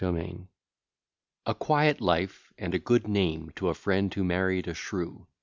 [0.03, 0.47] B._]
[1.45, 5.27] A QUIET LIFE AND A GOOD NAME TO A FRIEND WHO MARRIED A SHREW.